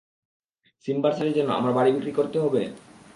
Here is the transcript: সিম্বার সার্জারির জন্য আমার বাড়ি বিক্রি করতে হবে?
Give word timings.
সিম্বার 0.85 1.11
সার্জারির 1.11 1.37
জন্য 1.37 1.49
আমার 1.53 1.71
বাড়ি 1.77 1.91
বিক্রি 1.95 2.11
করতে 2.19 2.37
হবে? 2.43 2.61